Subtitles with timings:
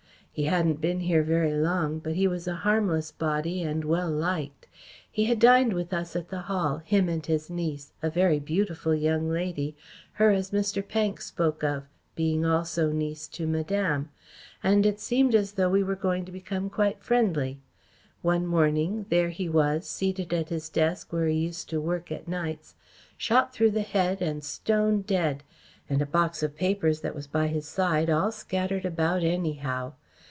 [0.33, 4.65] He hadn't been here very long, but he was a harmless body and well liked.
[5.11, 8.95] He had dined with us at the Hall him and his niece, a very beautiful
[8.95, 9.75] young lady
[10.13, 10.87] her as Mr.
[10.87, 11.83] Pank spoke of,
[12.15, 14.07] being also niece to Madame
[14.63, 17.59] and it seemed as though we were going to become quite friendly.
[18.21, 22.29] One morning there he was seated at his desk where he used to work at
[22.29, 22.73] nights
[23.17, 25.43] shot through the head and stone dead,
[25.89, 29.91] and a box of papers that was by his side all scattered about anyhow.